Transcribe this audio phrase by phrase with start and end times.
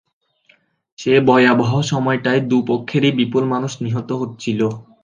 [0.99, 4.59] সে ভয়াবহ সময়টায় দু-পক্ষেরই বিপুল মানুষ নিহত হচ্ছিল।